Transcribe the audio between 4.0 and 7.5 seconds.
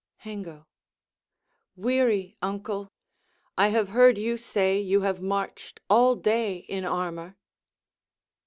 you say you have marched all day in armor.